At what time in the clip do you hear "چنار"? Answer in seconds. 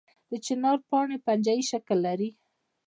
0.45-0.77